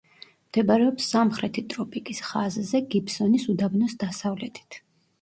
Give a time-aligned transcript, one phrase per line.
[0.45, 4.85] მდებარეობს სამხრეთი ტროპიკის ხაზზე, გიბსონის უდაბნოს დასავლეთით.